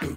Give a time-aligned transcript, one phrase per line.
[0.00, 0.08] Hi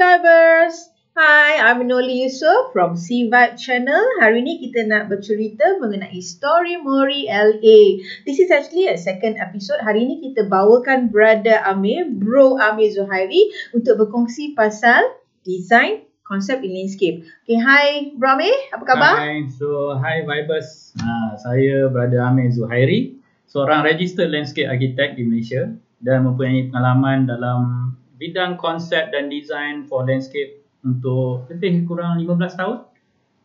[0.00, 0.88] Vibers.
[1.20, 4.00] Hi, I'm Noli Yusof from C Vibe Channel.
[4.24, 8.00] Hari ni kita nak bercerita mengenai Story Mori LA.
[8.24, 9.84] This is actually a second episode.
[9.84, 15.04] Hari ni kita bawakan Brother Amir, Bro Amir Zuhairi untuk berkongsi pasal
[15.44, 17.24] design konsep in landscape.
[17.48, 19.16] Okay, hi Bro Amir, apa khabar?
[19.16, 20.92] Hi, so hi Vibers.
[21.00, 23.16] Uh, saya Brother Amir Zuhairi,
[23.48, 25.72] seorang registered landscape architect di Malaysia
[26.04, 32.78] dan mempunyai pengalaman dalam bidang konsep dan design for landscape untuk lebih kurang 15 tahun.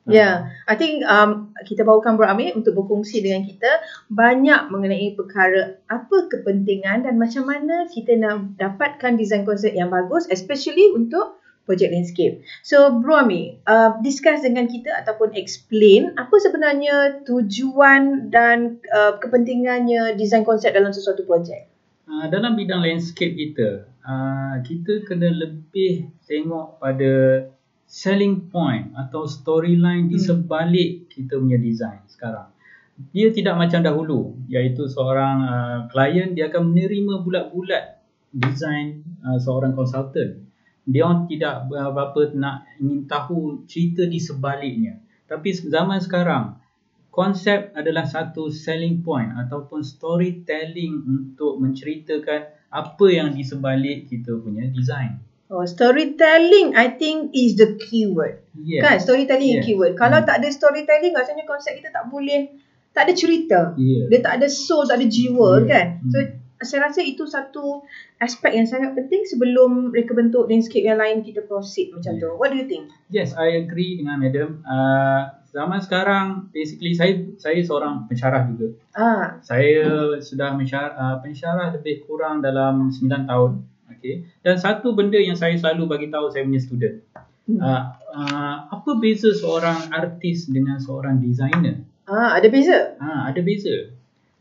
[0.04, 0.36] Ya, yeah,
[0.68, 3.80] I think um, kita bawakan Bro Amir untuk berkongsi dengan kita
[4.12, 10.28] banyak mengenai perkara apa kepentingan dan macam mana kita nak dapatkan design konsep yang bagus
[10.28, 12.44] especially untuk project landscape.
[12.62, 20.20] So Bro Amir, uh, discuss dengan kita ataupun explain apa sebenarnya tujuan dan uh, kepentingannya
[20.20, 21.72] design konsep dalam sesuatu projek.
[22.04, 27.48] Uh, dalam bidang landscape kita, uh, kita kena lebih tengok pada
[27.88, 30.44] selling point atau storyline di Hmm.
[30.44, 32.52] sebalik kita punya design sekarang.
[33.16, 38.04] Dia tidak macam dahulu, iaitu seorang uh, klien dia akan menerima bulat-bulat
[38.36, 40.43] design uh, seorang consultant.
[40.84, 45.00] Dia orang tidak berapa nak ingin tahu cerita di sebaliknya.
[45.28, 46.60] Tapi zaman sekarang,
[47.08, 54.68] konsep adalah satu selling point ataupun storytelling untuk menceritakan apa yang di sebalik kita punya
[54.68, 55.22] design.
[55.54, 58.42] Oh, storytelling I think is the keyword.
[58.58, 58.82] Yes.
[58.82, 59.64] Kan storytelling yeah.
[59.64, 59.94] keyword.
[59.94, 60.28] Kalau Hmm.
[60.28, 62.50] tak ada storytelling rasanya konsep kita tak boleh
[62.90, 63.60] tak ada cerita.
[63.78, 64.10] Yeah.
[64.10, 65.70] Dia tak ada soul, tak ada jiwa Yeah.
[65.70, 65.86] kan.
[66.02, 66.10] Hmm.
[66.10, 66.18] So
[66.62, 67.82] saya rasa itu satu
[68.22, 72.30] aspek yang sangat penting sebelum reka bentuk landscape yang lain kita proceed macam tu.
[72.30, 72.38] Yeah.
[72.38, 72.94] What do you think?
[73.10, 74.62] Yes, I agree dengan madam.
[74.64, 78.68] Uh, zaman sekarang basically saya saya seorang pensyarah juga.
[78.98, 83.52] Ah, Saya sudah mensyarah, uh, pensyarah lebih kurang dalam 9 tahun.
[83.98, 84.28] Okay.
[84.42, 86.96] Dan satu benda yang saya selalu bagi tahu saya punya student.
[87.44, 87.60] Hmm.
[87.60, 87.84] Uh,
[88.16, 91.84] uh, apa beza seorang artis dengan seorang designer?
[92.04, 93.00] ah ada beza.
[93.00, 93.92] Ha, ada beza.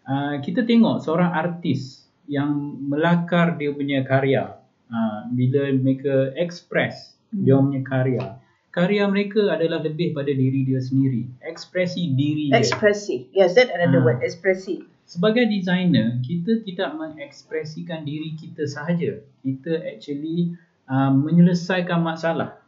[0.03, 2.02] Uh, kita tengok seorang artis
[2.33, 4.57] yang melakar dia punya karya.
[4.89, 7.49] Uh, bila mereka express Hmm.
[7.49, 8.25] dia punya karya.
[8.73, 11.29] Karya mereka adalah lebih pada diri dia sendiri.
[11.45, 12.61] Ekspresi diri dia.
[12.61, 13.29] Ekspresi.
[13.33, 14.17] Yes, that another Ah.
[14.17, 14.85] word, ekspresi.
[15.09, 19.21] Sebagai designer, kita tidak mengekspresikan diri kita sahaja.
[19.45, 20.57] Kita actually
[20.89, 22.61] uh, menyelesaikan masalah.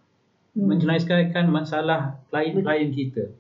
[0.54, 0.70] Hmm.
[0.70, 3.34] menyelesaikan masalah klien-klien kita.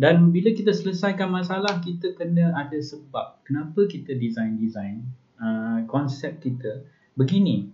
[0.00, 5.04] Dan bila kita selesaikan masalah, kita kena ada sebab kenapa kita design-design
[5.40, 6.84] uh, konsep kita
[7.18, 7.72] begini.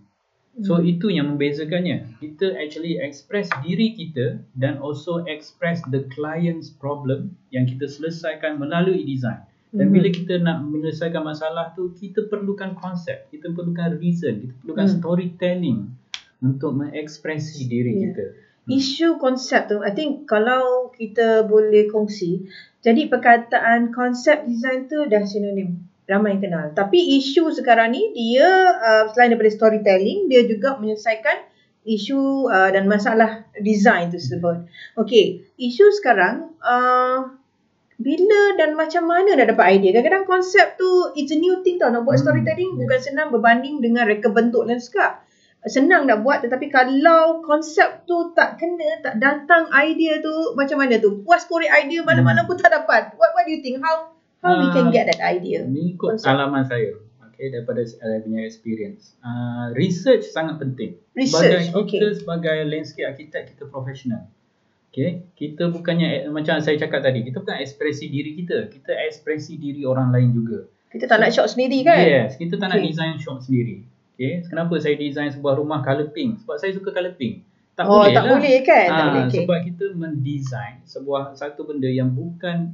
[0.65, 0.89] So Hmm.
[0.89, 2.17] itu yang membezakannya.
[2.17, 9.05] Kita actually express diri kita dan also express the client's problem yang kita selesaikan melalui
[9.05, 9.45] design.
[9.69, 9.93] Dan Mhm.
[9.93, 14.97] bila kita nak menyelesaikan masalah tu, kita perlukan konsep, kita perlukan reason, kita perlukan Hmm.
[14.97, 15.79] storytelling
[16.41, 18.01] untuk mengekspresi diri Yeah.
[18.09, 18.25] kita.
[18.67, 22.51] Isu konsep tu, I think kalau kita boleh kongsi,
[22.83, 25.86] jadi perkataan konsep design tu dah sinonim.
[26.07, 26.65] Ramai yang kenal.
[26.71, 28.47] Tapi isu sekarang ni, dia
[28.79, 31.43] uh, selain daripada storytelling, dia juga menyelesaikan
[31.83, 34.63] isu uh, dan masalah design tu tersebut.
[34.95, 37.35] Okay, isu sekarang, uh,
[37.99, 39.99] bila dan macam mana nak dapat idea?
[39.99, 41.91] Kadang-kadang konsep tu, it's a new thing tau.
[41.91, 42.79] Nak buat Hmm, storytelling yeah.
[42.87, 45.27] bukan senang berbanding dengan reka bentuk landscape
[45.67, 50.95] senang nak buat tetapi kalau konsep tu tak kena tak datang idea tu macam mana
[50.97, 54.16] tu puas korek idea malam-malam pun tak dapat what what do you think how
[54.47, 56.23] how we can Ah, get that idea Ini ikut Konsep.
[56.23, 56.95] pengalaman saya.
[57.29, 59.13] Okay, daripada saya punya experience.
[59.19, 60.97] Uh, research sangat penting.
[61.13, 62.17] Research, sebagai kita okay.
[62.17, 64.25] sebagai landscape architect kita profesional.
[64.89, 69.83] Okay, kita bukannya macam saya cakap tadi, kita bukan ekspresi diri kita, kita ekspresi diri
[69.83, 70.65] orang lain juga.
[70.87, 72.89] kita tak nak shot sendiri kan Yes, kita tak nak Okay.
[72.89, 73.85] design shop sendiri.
[74.15, 76.41] Okay, kenapa saya design sebuah rumah colour pink?
[76.41, 77.45] Sebab saya suka colour pink.
[77.75, 78.29] Tak oh boleh tak lah.
[78.33, 79.41] boleh kan tak Ah, boleh okay.
[79.45, 82.73] Sebab kita mendesign sebuah satu benda yang bukan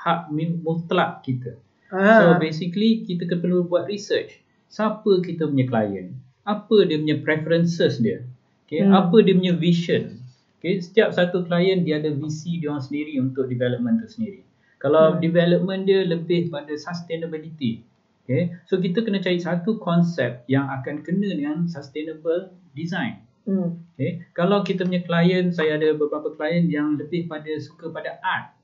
[0.00, 0.32] hak
[0.64, 1.60] mutlak kita.
[1.90, 2.38] So ah.
[2.38, 4.40] basically kita perlu buat research.
[4.70, 6.14] Siapa kita punya klien?
[6.46, 8.22] Apa dia punya preferences dia?
[8.64, 8.94] Okay, Hmm.
[8.94, 10.22] apa dia punya vision?
[10.62, 14.46] Okay, setiap satu klien dia ada visi dia orang sendiri untuk development tu sendiri.
[14.78, 15.18] Kalau Hmm.
[15.18, 17.82] development dia lebih pada sustainability.
[18.22, 23.26] Okay, so kita kena cari satu konsep yang akan kena dengan sustainable design.
[23.50, 23.74] hmm.
[23.98, 24.22] Okay.
[24.38, 28.54] Kalau kita punya klien, saya ada beberapa klien yang lebih pada suka pada art.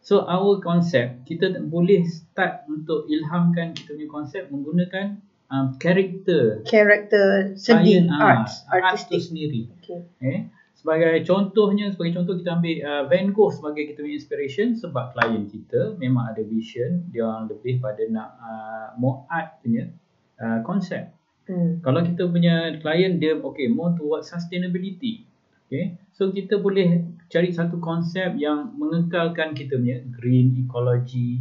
[0.00, 5.20] So our concept, kita boleh start untuk ilhamkan kita punya konsep menggunakan
[5.52, 9.68] um, karakter character sedih klien, ah, art tu artistic sendiri.
[9.76, 10.00] okay.
[10.24, 10.40] Eh?
[10.80, 15.44] sebagai contohnya sebagai contoh kita ambil uh, Van Gogh sebagai kita punya inspiration sebab klien
[15.44, 19.92] kita memang ada vision dia orang lebih pada nak uh, more art punya
[20.40, 21.12] uh, konsep
[21.50, 21.82] Hmm.
[21.82, 25.26] kalau kita punya klien dia okay more towards sustainability
[25.70, 25.94] okay?
[26.10, 31.40] So kita boleh cari satu konsep yang mengekalkan kita punya green ecology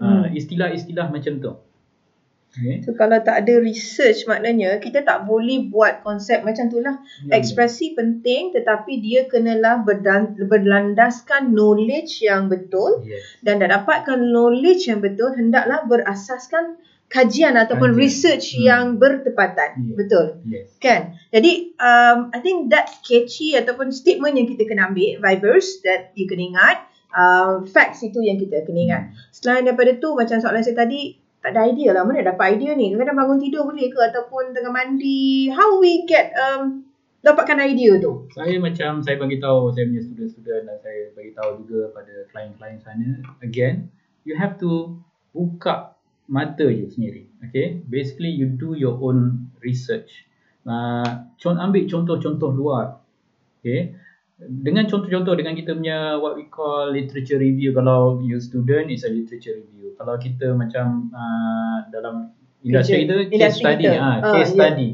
[0.00, 0.32] uh, Hmm.
[0.32, 1.52] istilah-istilah macam tu.
[2.56, 2.80] Okay?
[2.88, 7.04] So kalau tak ada research maknanya kita tak boleh buat konsep macam tu lah.
[7.28, 13.04] Ya, Ekspresi penting tetapi dia kenalah berdan, berlandaskan knowledge yang betul.
[13.04, 13.20] Yes.
[13.44, 18.02] Dan dah dapatkan knowledge yang betul hendaklah berasaskan kajian ataupun Kajian.
[18.02, 18.62] research Hmm.
[18.66, 19.70] yang bertepatan.
[19.78, 19.94] Ya.
[19.94, 20.24] Betul.
[20.46, 21.14] yes Kan?
[21.30, 26.26] Jadi um, I think that's catchy ataupun statement yang kita kena ambil vibers that you
[26.26, 26.78] kena ingat.
[27.16, 29.02] Uh, facts itu yang kita kena ingat.
[29.32, 32.90] Selain daripada tu macam soalan saya tadi tak ada idea lah mana dapat idea ni.
[32.92, 35.48] Kadang-kadang bangun tidur boleh ke ataupun tengah mandi.
[35.48, 36.84] How we get um,
[37.24, 38.28] dapatkan idea tu?
[38.34, 42.76] Saya macam saya bagi tahu saya punya student-student dan saya bagi tahu juga pada klien-klien
[42.82, 43.08] sana
[43.40, 43.88] again
[44.26, 44.98] you have to
[45.32, 45.95] buka
[46.26, 47.26] mata je sendiri.
[47.42, 47.82] Okay?
[47.86, 50.26] Basically you do your own research.
[50.66, 52.98] Uh, con- ambil contoh-contoh luar.
[53.60, 53.94] Okay?
[54.36, 59.10] Dengan contoh-contoh dengan kita punya what we call literature review kalau you student is a
[59.10, 59.96] literature review.
[59.96, 64.56] Kalau kita macam uh, dalam industri kita case study ah Ah, case ya.
[64.60, 64.88] study.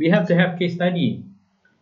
[0.00, 1.22] We have to have case study.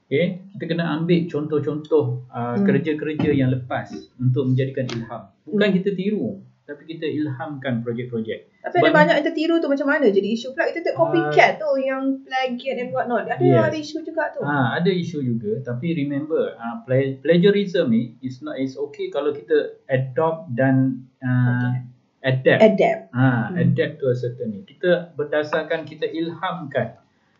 [0.04, 2.66] Okay, kita kena ambil contoh-contoh uh, Hmm.
[2.68, 3.88] kerja-kerja yang lepas
[4.18, 5.22] untuk menjadikan ilham.
[5.46, 8.48] Bukan kita tiru, tapi kita ilhamkan projek-projek.
[8.60, 11.50] Tapi ada Sebab- banyak yang tertiru tu macam mana jadi isu pula kita tengok copycat
[11.56, 13.26] tu yang plagiat and what not.
[13.26, 13.62] Ada Yes.
[13.64, 14.40] ada isu juga tu.
[14.40, 19.30] Ah, ada isu juga, tapi remember, uh, pla- plagiarism ni is not is okay kalau
[19.30, 21.82] kita adopt dan uh,
[22.20, 22.60] adapt.
[22.64, 23.00] Adapt.
[23.10, 23.58] Ha, Hmm.
[23.58, 24.62] adapt to a certain ni.
[24.62, 26.94] Kita berdasarkan kita ilhamkan.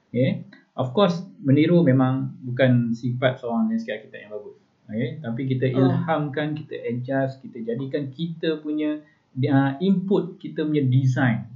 [0.09, 0.43] Okay.
[0.73, 4.57] Of course, meniru memang bukan sifat seorang landscape architect yang bagus.
[4.85, 5.09] Okay.
[5.21, 5.79] Tapi kita Oh.
[5.87, 8.99] ilhamkan, kita adjust, kita jadikan kita punya
[9.37, 11.49] uh, input, kita punya design.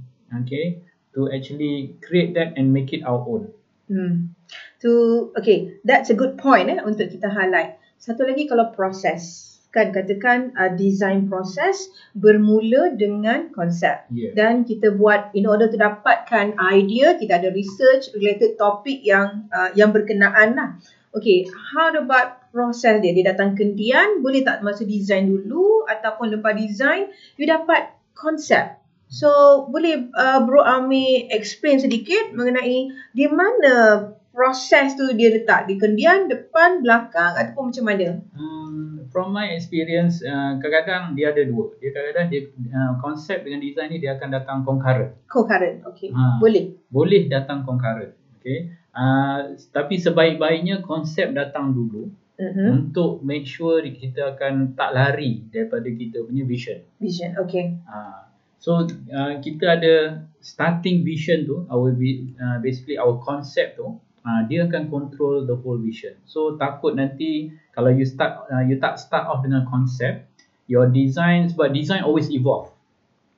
[0.45, 0.83] Okay.
[1.17, 3.49] To actually create that and make it our own.
[3.89, 4.37] Hmm.
[4.85, 4.91] To
[5.39, 7.81] okay, that's a good point eh untuk kita highlight.
[7.97, 9.55] Satu lagi kalau proses.
[9.73, 14.05] Kan katakan uh, design proses bermula dengan konsep.
[14.13, 14.31] Yeah.
[14.37, 19.73] Dan kita buat in order to dapatkan idea, kita ada research related topik yang uh,
[19.73, 20.69] yang berkenaan lah.
[21.17, 23.13] Okay, how about proses dia?
[23.13, 28.81] Dia datang kendian, boleh tak masa design dulu ataupun lepas design, you dapat konsep.
[29.13, 29.29] So,
[29.69, 35.69] boleh uh, Bro Amir explain sedikit mengenai di mana proses tu dia letak?
[35.69, 38.07] Di kendian, depan, belakang ataupun macam mana?
[38.33, 41.77] Um, from my experience, uh, kadang-kadang dia ada dua.
[41.77, 42.41] Dia kadang-kadang dia
[42.73, 45.13] uh, konsep dengan design ni dia akan datang concurrent.
[45.29, 46.09] Concurrent, okay.
[46.09, 46.41] Ha.
[46.41, 46.73] Boleh.
[46.89, 48.17] boleh datang concurrent.
[48.41, 48.73] Okay.
[48.97, 52.69] Uh, tapi sebaik-baiknya konsep datang dulu Uh-huh.
[52.85, 56.77] untuk make sure kita akan tak lari daripada kita punya vision.
[57.01, 57.73] Vision, okay.
[57.89, 58.29] Uh,
[58.61, 64.69] so uh, kita ada starting vision tu, our uh, basically our concept tu, uh, dia
[64.69, 66.13] akan control the whole vision.
[66.29, 70.29] So takut nanti kalau you start uh, you tak start off dengan konsep,
[70.69, 72.69] your design sebab design always evolve.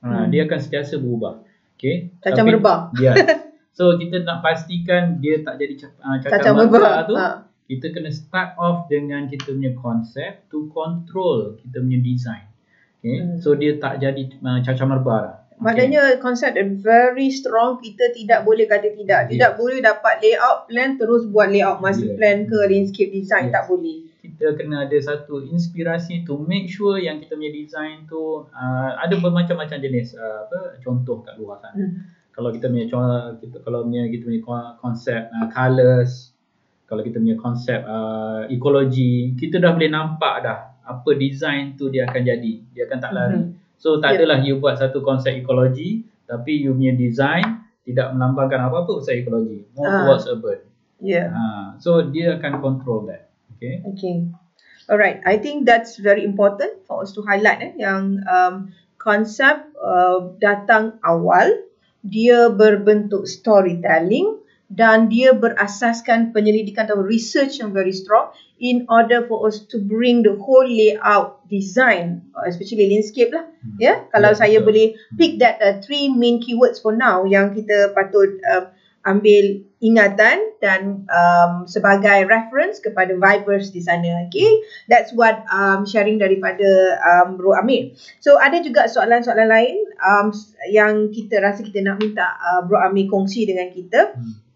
[0.04, 0.28] Uh, Hmm.
[0.28, 1.40] Dia akan sentiasa berubah.
[1.80, 2.12] Okay.
[2.20, 2.92] Cacang merebah.
[3.00, 3.16] Ya.
[3.70, 6.20] So kita nak pastikan dia tak jadi uh,
[6.52, 7.16] merebah tu.
[7.16, 7.48] Ha.
[7.70, 12.50] Kita kena start off dengan kita punya konsep to control kita punya design.
[12.98, 13.22] Okay.
[13.22, 13.38] Hmm.
[13.38, 15.34] So dia tak jadi uh, cacang merebah lah.
[15.54, 15.62] Okay.
[15.62, 19.30] Maknanya konsep dia very strong kita tidak boleh kata tidak.
[19.30, 19.58] Tidak Yes.
[19.60, 22.16] boleh dapat layout plan terus buat layout master Yes.
[22.18, 23.54] plan ke landscape design Yes.
[23.54, 23.98] tak boleh.
[24.20, 29.16] kita kena ada satu inspirasi to make sure yang kita punya design tu uh, ada
[29.16, 31.76] bermacam-macam jenis uh, apa contoh kat luar sana.
[31.76, 32.04] Hmm.
[32.32, 36.29] Kalau kita punya contoh kita kalau punya kita punya ko- konsep uh, colors,
[36.90, 42.10] kalau kita punya konsep uh, ekologi, kita dah boleh nampak dah apa design tu dia
[42.10, 42.52] akan jadi.
[42.74, 43.40] Dia akan tak lari.
[43.78, 44.26] So tak Yep.
[44.26, 49.70] adalah you buat satu konsep ekologi tapi you punya design tidak melambangkan apa-apa pasal ekologi.
[49.78, 49.98] More Ah.
[50.02, 50.58] towards urban.
[50.98, 51.30] Yeah.
[51.30, 53.30] Uh, so dia akan control that.
[53.56, 53.86] Okay.
[53.94, 54.26] Okay.
[54.90, 55.22] Alright.
[55.22, 60.98] I think that's very important for us to highlight eh, yang um, konsep uh, datang
[61.06, 61.46] awal,
[62.02, 68.30] dia berbentuk storytelling dan dia berasaskan penyelidikan atau research yang very strong
[68.62, 73.50] in order for us to bring the whole layout design, uh, especially landscape lah.
[73.66, 73.76] Hmm.
[73.82, 73.96] Ya, yeah?
[74.14, 74.66] kalau Ya, saya betul.
[74.70, 74.86] boleh
[75.18, 78.70] pick that uh, three main keywords for now yang kita patut uh,
[79.02, 84.28] ambil ingatan dan um, sebagai reference kepada vibers di sana.
[84.28, 84.60] Okay,
[84.92, 87.96] that's what um, sharing daripada um, Bro Amir.
[88.20, 90.30] So ada juga soalan-soalan lain um,
[90.68, 94.14] yang kita rasa kita nak minta uh, Bro Amir kongsi dengan kita.
[94.14, 94.49] Hmm.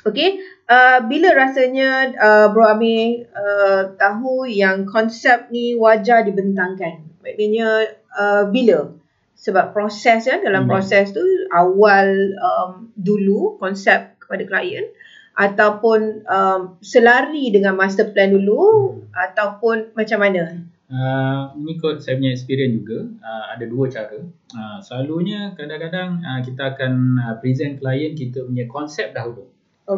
[0.00, 7.04] Okay, uh, bila rasanya uh, Bro Amir uh, tahu yang konsep ni wajar dibentangkan?
[7.20, 8.96] Maknanya uh, bila?
[9.36, 10.72] Sebab proses kan, dalam Hmm.
[10.72, 11.20] proses tu
[11.52, 14.88] awal um, dulu konsep kepada klien
[15.36, 20.64] ataupun um, selari dengan master plan dulu ataupun macam mana?
[20.88, 24.16] Uh, mengikut saya punya experience juga, uh, ada dua cara.
[24.52, 29.44] Uh, selalunya kadang-kadang uh, kita akan uh, present klien kita punya konsep dahulu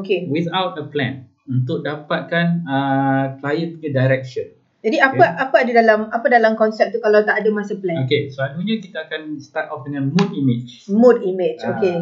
[0.00, 0.24] Okay.
[0.32, 4.48] without a plan untuk dapatkan uh, klien punya direction.
[4.82, 8.02] Jadi apa apa ada dalam apa dalam konsep tu kalau tak ada master plan?
[8.02, 10.90] Okay, selalunya kita akan start off dengan mood image.
[10.90, 11.62] Mood image.
[11.62, 11.96] Ah, Okay.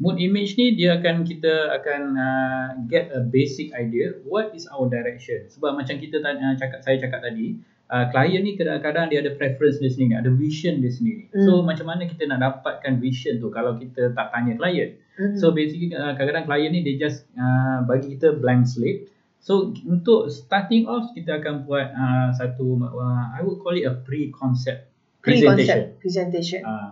[0.00, 4.88] mood image ni dia akan kita akan uh, get a basic idea what is our
[4.88, 5.44] direction.
[5.52, 7.60] Sebab macam kita tanya, cakap saya cakap tadi,
[7.92, 11.28] uh, klien ni kadang-kadang dia ada preference dia sendiri, ada vision dia sendiri.
[11.28, 11.44] Hmm.
[11.44, 14.96] So macam mana kita nak dapatkan vision tu kalau kita tak tanya klien.
[15.14, 15.38] Mhm.
[15.38, 19.06] So basically uh, kadang-kadang klien ni dia just uh, bagi kita blank slate.
[19.38, 23.94] So untuk starting off kita akan buat uh, satu uh, I would call it a
[23.94, 24.90] pre-concept
[25.20, 25.94] presentation.
[25.94, 26.60] pre-concept presentation.
[26.64, 26.88] Uh,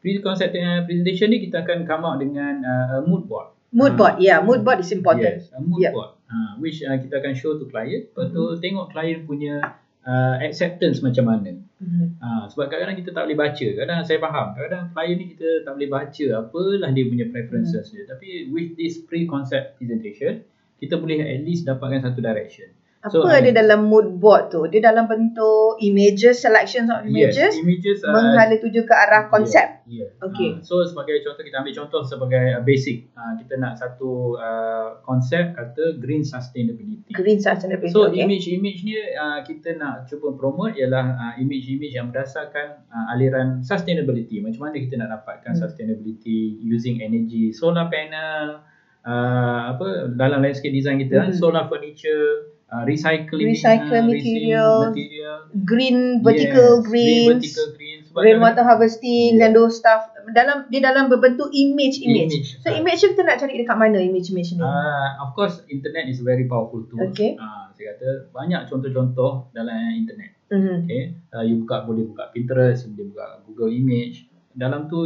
[0.00, 3.52] pre-concept uh, presentation ni kita akan come out dengan uh, a mood board.
[3.74, 3.98] Mood Ah.
[3.98, 4.14] board.
[4.22, 5.42] Yeah, mood board is important.
[5.42, 5.92] Yes, a mood Yeah.
[5.92, 6.14] board.
[6.26, 8.08] Uh, which uh, kita akan show to client.
[8.10, 11.58] Lepas tu tengok client punya uh, acceptance macam mana.
[11.76, 12.16] Mhm.
[12.24, 13.66] Ha, sebab kadang-kadang kita tak boleh baca.
[13.76, 14.46] Kadang saya faham.
[14.56, 18.08] Kadang-kadang klien ni kita tak boleh baca apalah dia punya preferences dia.
[18.08, 20.40] Tapi with this pre-concept presentation,
[20.80, 22.72] kita boleh at least dapatkan satu direction.
[23.06, 24.66] Apa So, ada uh, dalam mood board tu?
[24.66, 29.86] Dia dalam bentuk images, selections of images Yes, images uh, menghala tuju ke arah konsep.
[29.86, 30.10] Yeah.
[30.18, 30.58] Okay.
[30.58, 33.06] Uh, so sebagai contoh kita ambil contoh sebagai uh, basic.
[33.14, 37.06] Uh, kita nak satu uh, konsep kata green sustainability.
[37.14, 37.94] Green sustainability.
[37.94, 38.26] So okay.
[38.26, 44.42] image-image ni uh, kita nak cuba promote ialah uh, image-image yang berdasarkan uh, aliran sustainability.
[44.42, 45.62] Macam mana kita nak dapatkan Hmm.
[45.62, 48.66] sustainability using energy, solar panel,
[49.06, 51.36] uh, apa dalam landscape design kita Hmm.
[51.36, 58.04] solar furniture, uh, recycling, Recycle uh, materials, resin material, green vertical yes, green vertical greens.
[58.16, 59.40] Rainwater kadang- harvesting Yeah.
[59.44, 62.32] dan those stuff dalam dia dalam berbentuk image image.
[62.32, 62.48] Image.
[62.58, 64.64] So image tu kita nak cari dekat mana image image ni?
[64.64, 67.12] Uh, of course, internet is very powerful tool.
[67.12, 67.36] Okay.
[67.36, 70.32] Uh, saya kata banyak contoh-contoh dalam internet.
[70.48, 70.86] Mhm.
[70.86, 74.24] Okay, uh, you buka boleh buka Pinterest, boleh buka Google Image.
[74.50, 75.04] Dalam tu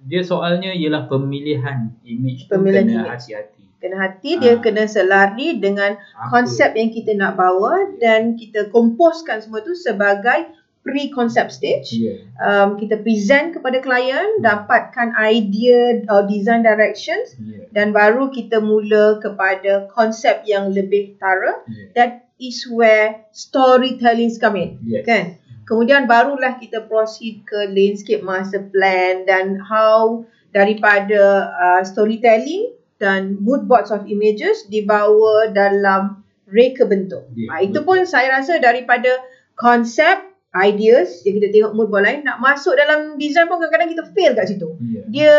[0.00, 3.10] dia soalnya ialah pemilihan image tu Pemilihan kena image.
[3.12, 3.55] hati-hati.
[3.86, 4.60] Kena hati dia Ah.
[4.60, 10.50] kena selari dengan Apa- konsep yang kita nak bawa dan kita komposkan semua tu sebagai
[10.82, 11.98] pre-concept stage.
[11.98, 12.22] Yeah.
[12.38, 17.66] Um, kita present kepada klien, dapatkan idea or design directions Yeah.
[17.70, 21.62] dan baru kita mula kepada konsep yang lebih tara.
[21.66, 21.90] yeah.
[21.94, 24.70] That is where storytelling come in.
[24.82, 25.02] Yes.
[25.02, 25.42] Kan?
[25.66, 30.22] Kemudian barulah kita proceed ke landscape master plan dan how
[30.54, 37.26] daripada uh, storytelling dan mood boards of images dibawa dalam reka bentuk.
[37.34, 39.10] Yeah, Yeah, itu pun saya rasa daripada
[39.58, 44.04] konsep, ideas yang kita tengok mood board lain nak masuk dalam design pun kadang-kadang kita
[44.16, 44.68] fail kat situ.
[44.80, 45.04] Yeah.
[45.12, 45.36] Dia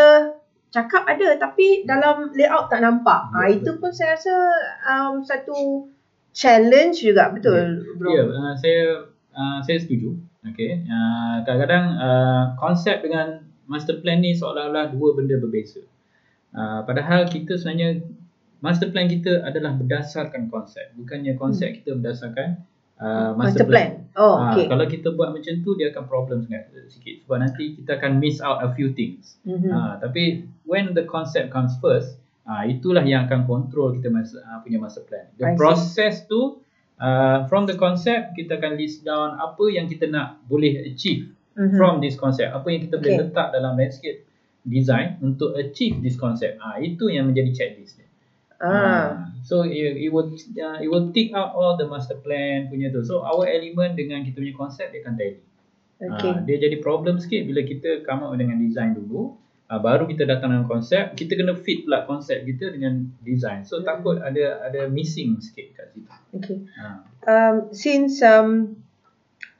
[0.68, 3.34] cakap ada tapi dalam layout tak nampak.
[3.34, 4.34] Ya, Ah itu pun saya rasa
[4.86, 5.90] um, satu
[6.30, 8.14] challenge juga betul bro.
[8.14, 10.14] Ya, uh, saya uh, saya setuju.
[10.54, 10.86] Okay.
[10.86, 15.82] Uh, kadang-kadang uh, konsep dengan master plan ni seolah-olah dua benda berbeza.
[16.48, 18.00] Uh, padahal kita sebenarnya
[18.58, 20.90] master plan kita adalah berdasarkan konsep.
[20.94, 22.64] Bukannya konsep kita berdasarkan
[22.96, 23.88] uh, Master master, plan.
[24.08, 24.16] plan.
[24.16, 24.66] Oh, Ah, okay.
[24.66, 28.40] Kalau kita buat macam tu dia akan problem sangat sikit sebab nanti kita akan miss
[28.40, 29.38] out a few things.
[29.44, 29.70] Mhm.
[29.70, 34.58] Ah, tapi when the concept comes first, ah, itulah yang akan control kita masa, ah,
[34.58, 35.28] punya master plan.
[35.28, 35.54] I The see.
[35.54, 36.58] process tu
[36.98, 41.74] uh, from the concept kita akan list down apa yang kita nak boleh achieve Mhm.
[41.74, 42.50] from this concept.
[42.50, 43.22] Apa yang kita boleh Okay.
[43.28, 44.26] letak dalam landscape
[44.68, 46.60] design untuk achieve this concept.
[46.60, 48.08] Ah, itu yang menjadi checklist dia.
[48.60, 48.68] ah.
[48.68, 49.08] Ah,
[49.42, 53.02] so it, it will uh, it will tick out all the master plan punya tu.
[53.02, 55.40] So our element dengan kita punya konsep dia akan tally.
[55.98, 56.30] Okay.
[56.30, 59.34] Ah, dia jadi problem sikit bila kita come out dengan design dulu.
[59.68, 63.68] Ah, baru kita datang dengan konsep, kita kena fit pula konsep kita dengan design.
[63.68, 63.84] So Hmm.
[63.84, 66.10] takut ada ada missing sikit kat situ.
[66.40, 66.58] Okay.
[66.80, 67.04] Ah.
[67.28, 68.80] Um, since um,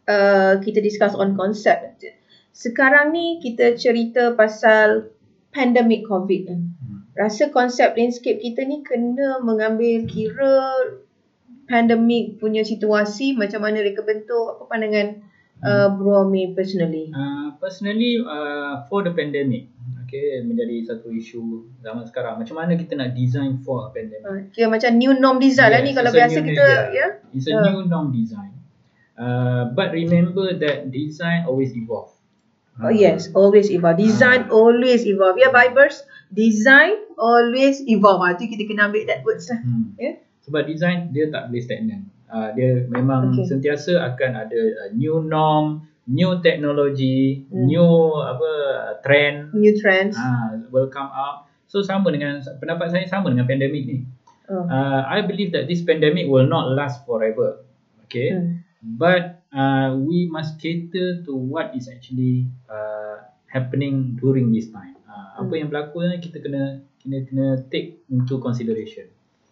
[0.09, 2.01] uh, kita discuss on concept,
[2.53, 5.13] sekarang ni kita cerita pasal
[5.55, 6.43] pandemic COVID.
[6.51, 7.09] Hmm.
[7.15, 10.55] Rasa konsep landscape kita ni kena mengambil kira
[11.69, 15.09] pandemic punya situasi macam mana reka bentuk apa pandangan
[15.61, 17.13] uh, Bro Amir personally.
[17.13, 19.69] Uh, personally uh, for the pandemic
[20.09, 24.41] okay menjadi satu isu zaman sekarang macam mana kita nak design for a pandemic Uh,
[24.49, 27.07] kira macam new norm design lah Yes, ni kalau biasa kita ya.
[27.37, 27.65] It's a Uh.
[27.69, 28.57] new norm design.
[29.19, 32.15] Uh, but remember that design always evolve.
[32.79, 33.99] Oh, yes, always evolve.
[33.99, 35.35] Design always evolve.
[35.35, 38.23] Ya, Vibers, design always evolve.
[38.23, 39.59] Ah, tu kita kena ambil that words lah.
[39.59, 39.99] Hmm.
[39.99, 40.23] Ya.
[40.47, 42.07] Sebab design dia tak boleh stagnant.
[42.29, 43.43] Uh, dia memang Okay.
[43.43, 43.47] okay.
[43.51, 47.67] sentiasa akan ada uh, new norm, new technology, Hmm.
[47.67, 47.89] new
[48.21, 48.51] apa
[49.03, 50.15] trend New trends.
[50.15, 51.49] uh, will come out.
[51.69, 53.99] So sama dengan pendapat saya sama dengan pandemik ni.
[54.49, 54.65] Oh.
[54.65, 57.61] Uh, I believe that this pandemic will not last forever.
[58.09, 58.33] Okay.
[58.33, 58.65] Hmm.
[58.81, 64.97] But uh, we must cater to what is actually uh, happening during this time.
[65.09, 65.59] Uh, Apa Hmm.
[65.65, 69.09] yang berlaku ni kita kena kena kena take into consideration.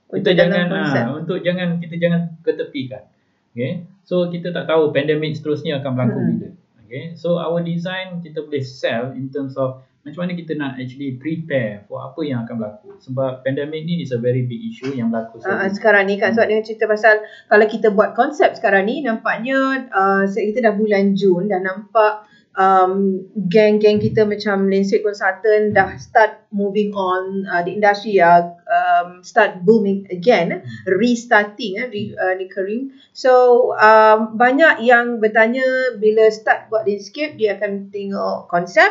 [0.06, 3.02] Untuk Kita jangan ah, untuk jangan kita jangan ketepikan.
[3.50, 3.82] Okay.
[4.06, 6.28] So kita tak tahu pandemik seterusnya akan berlaku Hmm.
[6.30, 6.48] bila.
[6.86, 7.18] Okay.
[7.18, 11.82] So our design kita boleh sell in terms of macam mana kita nak actually prepare
[11.90, 12.94] for apa yang akan berlaku.
[13.02, 15.74] Sebab pandemik ni is a very big issue yang berlaku Uh, sekarang.
[15.74, 17.14] sekarang ni kan sebab dengan cerita pasal
[17.50, 22.22] kalau kita buat konsep sekarang ni nampaknya uh, kita dah bulan Jun dah nampak
[22.56, 29.20] um, geng-geng kita macam landscape consultant dah start moving on uh, the industry uh, um,
[29.22, 32.96] start booming again restarting uh, re, uh, recurring.
[33.12, 38.90] So um, banyak yang bertanya bila start buat landscape dia akan tengok konsep.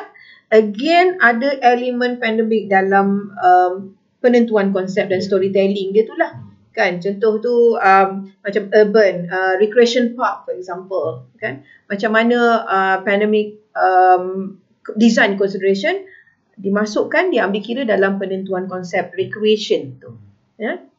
[0.54, 7.40] Again ada elemen pandemic dalam um, penentuan konsep dan storytelling dia tu lah kan contoh
[7.40, 14.60] tu um, macam urban uh, recreation park for example kan macam mana uh, pandemic um,
[14.94, 16.04] design consideration
[16.56, 20.20] dimasukkan diambil kira dalam penentuan konsep recreation tu
[20.60, 20.94] ya so-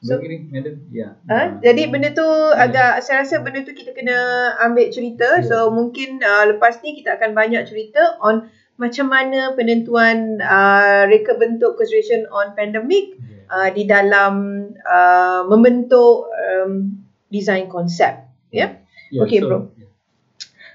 [0.00, 0.80] So, Begini, madam?
[0.88, 1.12] Ya.
[1.28, 1.60] Ha?
[1.60, 2.24] Jadi benda tu
[2.56, 4.16] agak saya rasa benda tu kita kena
[4.60, 5.40] ambil cerita.
[5.40, 5.44] Ya.
[5.44, 8.48] So mungkin uh, lepas ni kita akan banyak cerita on
[8.80, 13.39] macam mana penentuan uh, reka bentuk consideration on pandemic Yeah.
[13.50, 18.30] Uh, di dalam uh, membentuk um, design konsep.
[18.54, 18.78] Ya.
[19.10, 19.74] Yeah, Okay, bro.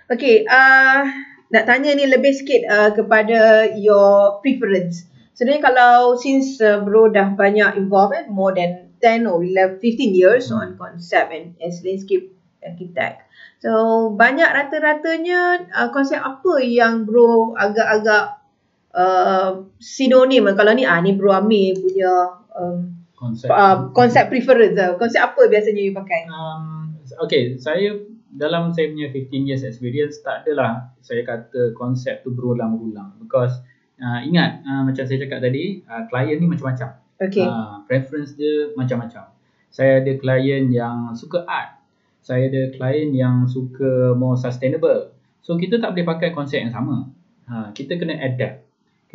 [0.06, 1.02] Okay, uh,
[1.50, 5.08] nak tanya ni lebih sikit uh, kepada your preference.
[5.34, 10.16] Sebenarnya kalau since uh, bro dah banyak involved eh, more than 10 or 11, 15
[10.16, 10.60] years Hmm.
[10.62, 12.32] on concept and as landscape
[12.64, 13.26] architect.
[13.60, 18.46] So banyak rata-ratanya uh, konsep apa yang bro agak-agak
[18.94, 23.48] uh, sinonim kalau ni ah ni bro Amir punya um, Konsep.
[23.48, 25.00] uh, konsep preference lah.
[25.00, 26.28] Konsep apa biasanya you pakai?
[26.28, 27.96] Um, okay, saya
[28.36, 33.64] dalam saya punya 15 years experience tak adalah saya kata konsep tu berulang-ulang because
[34.04, 37.00] uh, ingat uh, macam saya cakap tadi uh, klien ni macam-macam.
[37.16, 37.48] Okay.
[37.48, 39.32] Uh, preference dia macam-macam.
[39.72, 41.80] Saya ada klien yang suka art.
[42.20, 45.16] Saya ada klien yang suka more sustainable.
[45.40, 47.08] So kita tak boleh pakai konsep yang sama.
[47.46, 48.65] Ha, kita kena adapt.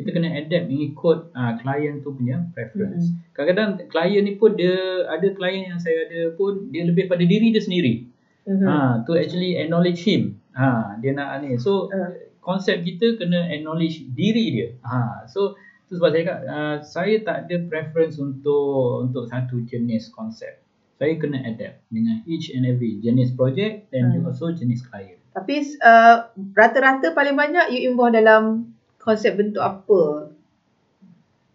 [0.00, 3.12] Kita kena adapt mengikut uh, klien tu punya preference.
[3.12, 3.36] Mm-hmm.
[3.36, 7.52] Kadang-kadang klien ni pun dia ada klien yang saya ada pun dia lebih pada diri
[7.52, 8.08] dia sendiri.
[8.48, 8.64] Mhm.
[8.64, 10.40] Ha to actually acknowledge him.
[10.56, 11.60] Ha dia nak ni.
[11.60, 12.08] So Ah.
[12.40, 14.68] konsep kita kena acknowledge diri dia.
[14.80, 20.08] Ha so tu sebab saya kata uh, saya tak ada preference untuk untuk satu jenis
[20.08, 20.56] konsep.
[20.96, 24.24] Saya kena adapt dengan each and every jenis project dan Hmm.
[24.24, 25.20] also jenis klien.
[25.30, 28.69] Tapi uh, rata-rata paling banyak you involve dalam
[29.10, 30.30] konsep bentuk apa?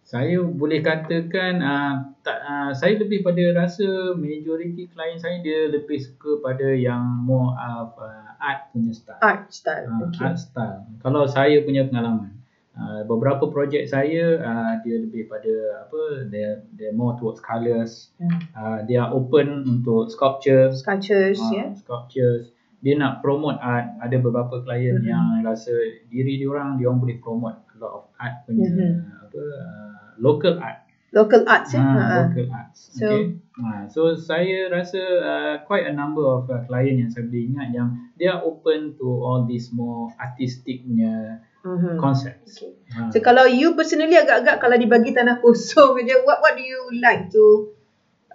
[0.06, 5.98] Saya boleh katakan uh, tak uh, saya lebih pada rasa majority klien saya dia lebih
[5.98, 9.18] suka pada yang more of uh, art punya style.
[9.18, 9.90] Art style.
[9.90, 10.22] uh, okay.
[10.30, 10.86] art style.
[11.02, 12.38] Kalau saya punya pengalaman,
[12.78, 18.14] uh, beberapa projek saya uh, dia lebih pada apa dia dia more towards colours.
[18.22, 18.38] Hmm.
[18.54, 21.66] Uh, they are open untuk sculpture, Sculptures, uh, ya.
[21.74, 22.54] sculptures.
[22.78, 23.96] Dia nak promote art.
[23.98, 25.06] Ada beberapa klien Mhm.
[25.06, 25.72] yang rasa
[26.06, 28.92] diri dia orang dia orang boleh promote a lot of art punya Mhm.
[29.22, 30.84] apa uh, local art.
[31.14, 31.80] Local arts, ya.
[31.80, 32.16] Ah, Ha.
[32.28, 32.78] local arts.
[32.92, 33.22] So- okay.
[33.56, 37.68] Ah, so saya rasa uh, quite a number of uh, client yang saya boleh ingat
[37.72, 37.88] yang
[38.20, 41.96] they are open to all these more artistic punya Mhm.
[41.96, 42.60] concepts.
[42.60, 42.76] Okay.
[42.92, 43.08] Ah.
[43.08, 47.32] So kalau you personally agak-agak kalau dibagi tanah kosong aja, what what do you like
[47.32, 47.72] to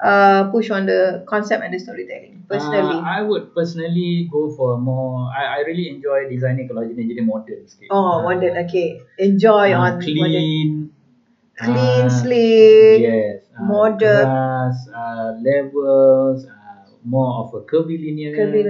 [0.01, 2.97] uh, push on the concept and the storytelling personally?
[2.97, 5.29] Uh, I would personally go for more.
[5.31, 7.87] I, I really enjoy designing kalau jenis jadi modern sikit.
[7.93, 8.57] oh, Ah, modern.
[8.65, 8.97] Okay.
[9.21, 10.03] Enjoy ah, on modern.
[10.03, 10.69] clean,
[11.55, 13.01] Clean ah, slate.
[13.05, 14.25] Yes, ah, modern.
[14.25, 18.33] grass, ah, levels, ah, more of a curvy linear.
[18.33, 18.61] Curvy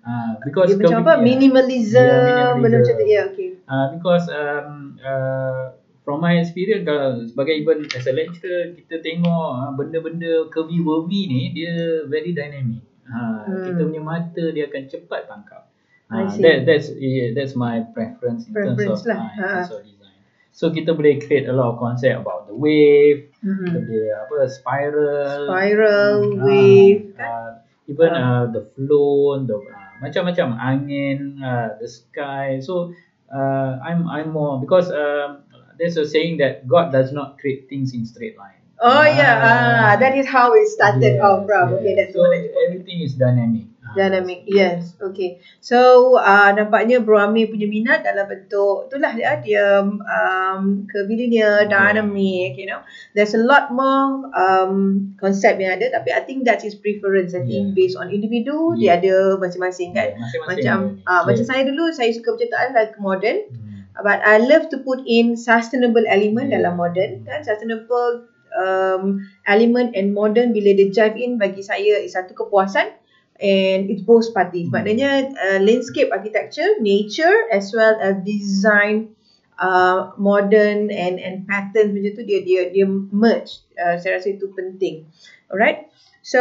[0.00, 1.12] Ah, because Dia macam curvy- apa?
[1.14, 1.24] yeah.
[1.28, 2.00] Minimalism.
[2.00, 2.80] Yeah, Benda minimalism.
[2.80, 3.04] macam tu.
[3.06, 3.48] Ya, okay.
[3.70, 5.64] Uh, because um, uh,
[6.10, 9.30] from my experience kalau sebagai even as a lecturer kita tengok
[9.62, 12.82] uh, benda-benda curvy wavy ni dia very dynamic.
[13.06, 13.62] Ha, Hmm.
[13.62, 15.62] kita punya mata dia akan cepat tangkap.
[16.10, 19.18] Ha, that that's yeah, that's my preference in Preference terms of lah.
[19.22, 19.50] uh, in Ha.
[19.54, 20.18] terms of design.
[20.50, 23.70] So kita boleh create a lot of concept about the wave, Mhm.
[23.70, 27.22] kita boleh apa spiral, Spiral, Ah, wave, kan?
[27.22, 27.50] uh,
[27.86, 28.22] even Ah.
[28.26, 32.58] uh, the flow, the uh, macam-macam angin, uh, the sky.
[32.58, 32.90] So
[33.30, 35.46] uh, I'm I'm more because um,
[35.80, 38.60] there's a saying that God does not create things in straight line.
[38.80, 41.80] Oh yeah, ah, that is how it started Yes, off from.
[41.80, 41.96] Okay, yes.
[41.96, 42.64] that's so that quoted.
[42.68, 43.68] everything is dynamic.
[43.80, 44.94] Ah, Dynamic, yes.
[45.02, 45.36] Okay.
[45.60, 52.54] So, uh, nampaknya Bro Amir punya minat dalam bentuk, itulah dia, dia um, curvilinear, dynamic,
[52.54, 52.80] you know.
[53.12, 57.36] There's a lot more um, konsep yang ada tapi I think that's his preference.
[57.36, 57.76] I think Yeah.
[57.76, 58.96] based on individu, Yeah.
[59.02, 60.14] dia ada masing-masing kan.
[60.14, 61.10] Yeah, masing-masing Macam ada.
[61.10, 61.50] uh, macam Yeah.
[61.52, 63.44] saya dulu, saya suka penciptaan like modern.
[63.44, 63.69] Hmm.
[63.96, 66.62] But I love to put in sustainable element Yeah.
[66.62, 72.14] dalam modern kan sustainable um, element and modern bila dia jive in bagi saya is
[72.14, 72.94] satu kepuasan
[73.40, 74.68] and it's both parties.
[74.68, 74.80] Hmm.
[74.80, 79.16] Maknanya uh, landscape architecture, nature as well as design
[79.58, 83.64] uh, modern and and pattern macam tu dia dia dia merge.
[83.76, 85.08] Uh, saya rasa itu penting.
[85.50, 85.88] Alright.
[86.20, 86.40] So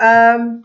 [0.00, 0.64] um,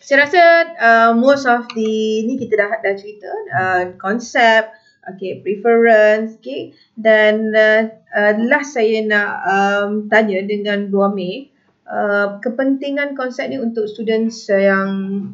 [0.00, 0.42] saya rasa
[0.78, 1.90] uh, most of the
[2.26, 4.70] ni kita dah dah cerita uh, konsep
[5.08, 11.48] okay preference okay dan uh, uh, last saya nak um, tanya dengan Bro Amir
[11.90, 14.90] uh, kepentingan konsep ni untuk students yang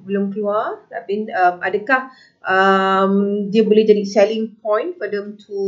[0.07, 2.11] belum keluar tapi um, adakah
[2.47, 3.13] um,
[3.51, 5.59] dia boleh jadi selling point for them to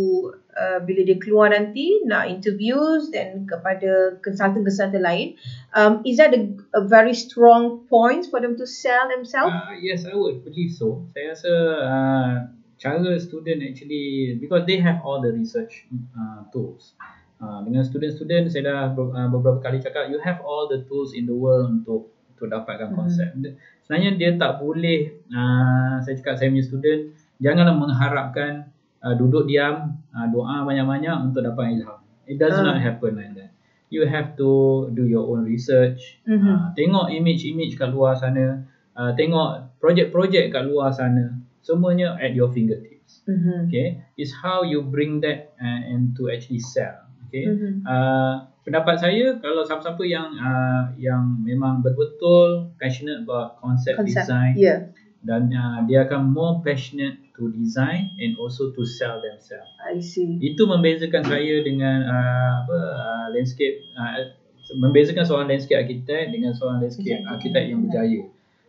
[0.57, 5.35] uh, bila dia keluar nanti nak interviews dan kepada consultant-consultant lain
[5.75, 6.41] um, is that a,
[6.79, 9.53] a very strong point for them to sell themselves?
[9.53, 11.05] Uh, yes, I would believe so.
[11.13, 11.53] Saya rasa
[11.85, 12.35] uh,
[12.79, 16.95] cara student actually because they have all the research uh, tools.
[17.39, 21.15] Uh, dengan student-student saya dah ber, uh, beberapa kali cakap you have all the tools
[21.15, 22.97] in the world untuk untuk dapatkan Mhm.
[22.97, 23.29] konsep.
[23.35, 23.55] Mm.
[23.83, 24.99] Sebenarnya dia tak boleh
[25.31, 27.01] uh, saya cakap saya punya student
[27.39, 28.71] janganlah mengharapkan
[29.03, 31.99] uh, duduk diam uh, doa banyak-banyak untuk dapat ilham.
[32.27, 32.63] It does Ah.
[32.63, 33.51] not happen like that.
[33.89, 34.51] You have to
[34.93, 36.19] do your own research.
[36.27, 36.43] Mhm.
[36.43, 41.39] Uh, tengok image-image kat luar sana, uh, tengok projek-projek kat luar sana.
[41.61, 43.23] Semuanya at your fingertips.
[43.25, 43.69] Mm-hmm.
[43.69, 47.09] Okay, is how you bring that uh, and to actually sell.
[47.29, 47.85] Okay, Mhm.
[47.85, 54.25] uh, pendapat saya kalau siapa-siapa yang uh, yang memang betul-betul passionate about concept, Konsep.
[54.25, 54.89] design Yeah,
[55.25, 59.69] dan uh, dia akan more passionate to design and also to sell themselves.
[59.85, 60.41] I see.
[60.41, 64.37] Itu membezakan saya dengan uh, apa uh, landscape uh,
[64.77, 68.21] membezakan seorang landscape architect dengan seorang landscape architect yang berjaya.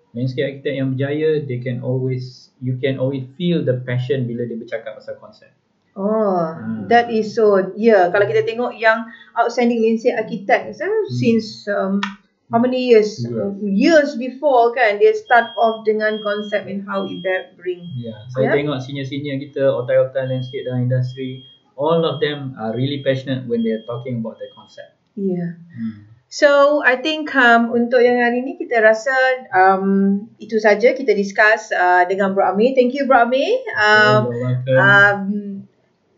[0.09, 4.57] Landscape architect yang berjaya they can always you can always feel the passion bila dia
[4.57, 5.53] bercakap pasal konsep.
[5.93, 6.87] Oh, Hmm.
[6.87, 7.59] that is so.
[7.75, 9.03] Yeah, kalau kita tengok yang
[9.35, 11.99] outstanding landscape architect uh, since um,
[12.47, 13.19] how many years?
[13.19, 13.29] Yes.
[13.29, 17.83] Uh, years before kan, dia start off dengan konsep and how it bear- bring.
[17.93, 18.15] Yeah.
[18.31, 18.55] saya Yeah.
[18.63, 21.43] tengok senior-senior kita otai-otai landscape dalam industri
[21.75, 24.95] all of them are really passionate when they are talking about their concept.
[25.13, 25.59] Yeah.
[25.67, 26.07] Hmm.
[26.29, 29.17] So I think um, untuk yang hari ni kita rasa
[29.49, 32.77] um, itu saja kita discuss uh, dengan Bro Amir.
[32.77, 33.65] Thank you Bro Amir.
[33.73, 34.29] Um,
[34.77, 35.21] um,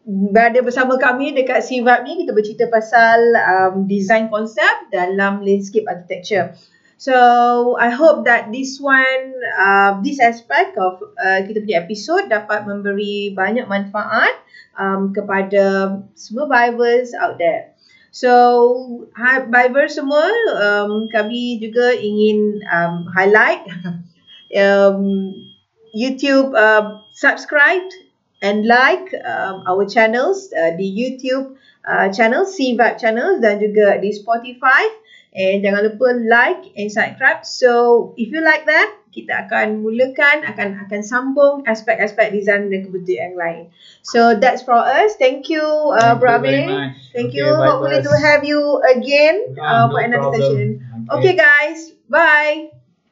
[0.04, 6.60] berada bersama kami dekat CVAP ni kita bercerita pasal um, design konsep dalam landscape architecture.
[7.00, 7.16] So
[7.80, 13.32] I hope that this one, uh, this aspect of uh, kita punya episode dapat memberi
[13.32, 14.36] banyak manfaat
[14.76, 17.71] um, kepada semua buyers out there.
[18.12, 20.28] So, hi buyers semua,
[20.60, 23.64] um, kami juga ingin um, highlight
[24.68, 25.32] um,
[25.96, 27.88] YouTube uh, subscribe
[28.44, 31.56] and like um, our channels uh, di YouTube
[31.88, 34.92] uh, channel, CVAP channel dan juga di Spotify.
[35.32, 37.48] And jangan lupa like and subscribe.
[37.48, 43.32] So, if you like that, kita akan mulakan, akan akan sambung aspek-aspek design dan kebutuhan
[43.32, 43.64] yang lain.
[44.02, 45.16] So, that's for us.
[45.20, 45.62] Thank you,
[45.94, 46.24] uh, Thank
[46.68, 46.76] you.
[47.14, 47.48] Thank Okay, you.
[47.60, 50.42] bye Hopefully to have you again Yeah, uh, no for another problem.
[50.42, 50.68] session.
[51.12, 51.18] Okay.
[51.20, 51.80] Okay, guys.
[52.10, 52.81] Bye.